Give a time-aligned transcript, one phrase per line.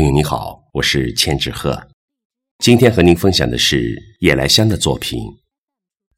[0.00, 1.78] 朋友你好，我是千纸鹤，
[2.56, 5.20] 今天和您分享的是夜来香的作品《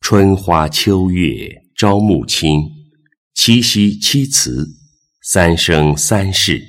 [0.01, 2.61] 春花秋月朝暮清》，
[3.35, 4.65] 七夕七词，
[5.23, 6.63] 三生三世。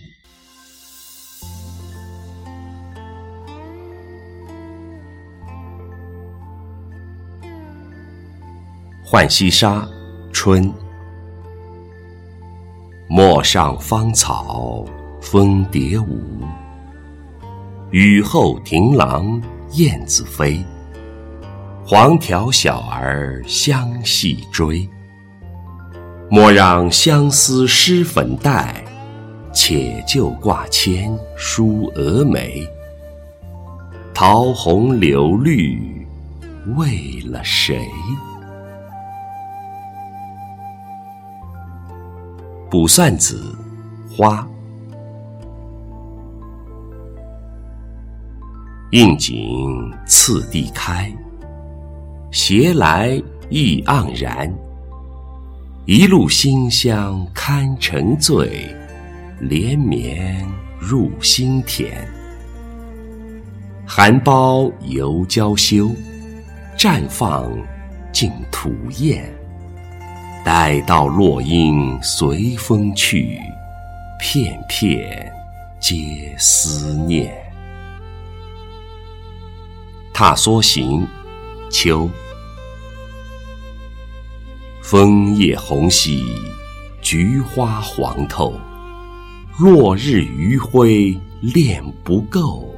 [9.06, 9.88] 浣溪沙，
[10.32, 10.74] 春。
[13.08, 14.84] 陌上芳草
[15.22, 16.44] 蜂蝶舞，
[17.94, 19.40] 雨后亭廊
[19.74, 20.60] 燕子飞。
[21.86, 24.90] 黄条小儿相戏追，
[26.28, 28.84] 莫让相思湿粉黛，
[29.54, 32.68] 且就挂牵梳蛾眉。
[34.12, 36.08] 桃红柳绿
[36.76, 37.88] 为了谁？
[42.72, 43.56] 卜算子·
[44.18, 44.48] 花，
[48.94, 51.12] 应景次第开，
[52.32, 54.54] 携来意盎然。
[55.88, 58.68] 一路馨香堪沉醉，
[59.40, 60.46] 连绵
[60.80, 62.08] 入心田。
[63.84, 65.90] 含苞犹娇羞，
[66.78, 67.52] 绽放
[68.12, 69.28] 尽吐艳。
[70.46, 73.40] 待到落英随风去，
[74.20, 75.34] 片片
[75.80, 75.96] 皆
[76.38, 77.43] 思念。
[80.14, 81.08] 踏梭行，
[81.72, 82.08] 秋。
[84.84, 86.24] 枫叶红稀，
[87.02, 88.54] 菊花黄透。
[89.58, 92.76] 落日余晖恋不够。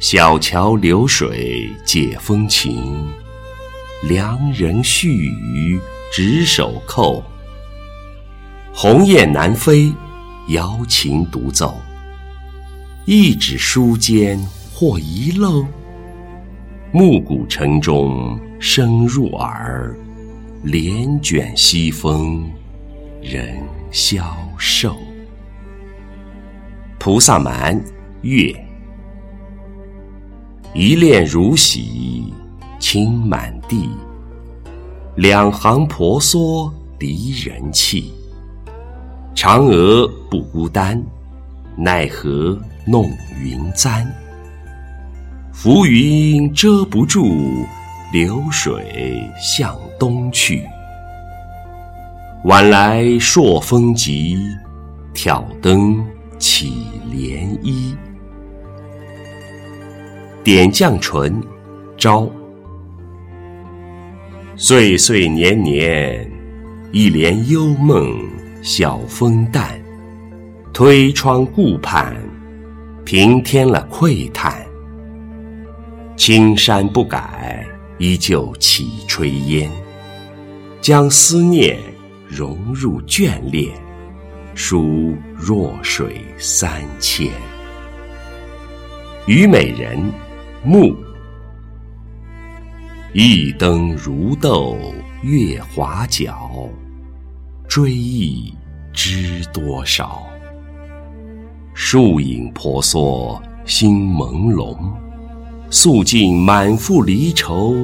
[0.00, 3.06] 小桥流水解风情。
[4.02, 5.80] 良人絮语
[6.12, 7.22] 执手扣，
[8.72, 9.92] 鸿雁南飞，
[10.48, 11.80] 瑶琴独奏。
[13.06, 14.38] 一纸书笺
[14.78, 15.64] 或遗漏，
[16.92, 19.96] 暮鼓晨钟声入耳，
[20.64, 22.44] 帘卷西风，
[23.22, 23.56] 人
[23.90, 24.94] 消瘦。
[26.98, 27.82] 菩萨蛮，
[28.20, 28.54] 月。
[30.74, 32.34] 一恋如洗。
[32.78, 33.88] 清满地，
[35.16, 38.12] 两行婆娑离人泣。
[39.34, 41.02] 嫦娥不孤单，
[41.74, 43.10] 奈何弄
[43.42, 44.06] 云簪？
[45.58, 47.64] 浮云遮不住，
[48.12, 50.62] 流水向东去。
[52.44, 54.36] 晚来朔风急，
[55.14, 56.04] 挑灯
[56.38, 57.96] 起涟漪。
[60.44, 61.42] 点绛唇，
[61.96, 62.30] 朝。
[64.56, 66.30] 岁岁年年，
[66.92, 68.14] 一帘幽梦
[68.60, 69.70] 晓风淡。
[70.74, 72.14] 推窗顾盼，
[73.06, 74.65] 平添了喟叹。
[76.28, 77.64] 青山不改，
[77.98, 79.70] 依旧起炊烟。
[80.80, 81.78] 将思念
[82.26, 83.72] 融入眷恋，
[84.52, 87.30] 书弱水三千。
[89.26, 90.02] 虞美人，
[90.64, 90.96] 暮。
[93.12, 94.76] 一灯如豆
[95.22, 96.68] 月华皎，
[97.68, 98.52] 追忆
[98.92, 100.26] 知多少？
[101.72, 104.76] 树影婆娑心朦胧，
[105.70, 107.74] 诉尽满腹离愁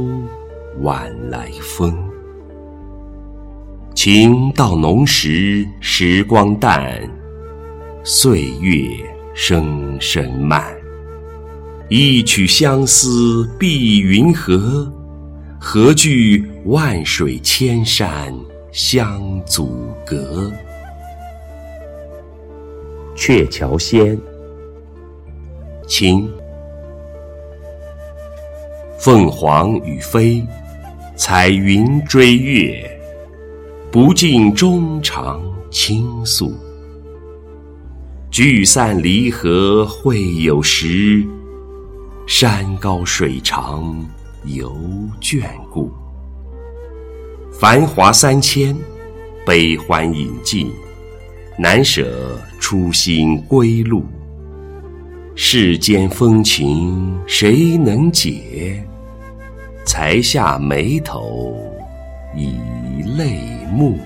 [0.81, 1.97] 晚来风。
[3.95, 7.01] 情到浓时时光淡，
[8.05, 8.89] 岁月
[9.35, 10.65] 声声慢。
[11.89, 14.91] 一曲相思碧云河。
[15.65, 18.35] 何惧万水千山
[18.73, 20.51] 相阻隔？
[23.15, 24.19] 鹊桥仙，
[25.87, 26.29] 清。
[29.03, 30.47] 凤凰与飞，
[31.17, 32.89] 彩云追月，
[33.91, 35.43] 不尽衷肠
[35.73, 36.55] 倾诉。
[38.31, 41.21] 聚散离合会有时，
[42.29, 43.93] 山高水长。
[44.45, 44.73] 犹
[45.21, 45.91] 眷顾，
[47.53, 48.73] 繁华三千，
[49.45, 50.71] 悲欢饮尽，
[51.59, 54.05] 难舍初心归路。
[55.35, 58.85] 世间风情谁能解？
[59.85, 61.55] 才下眉头，
[62.35, 62.57] 已
[63.17, 63.41] 泪
[63.71, 63.99] 目。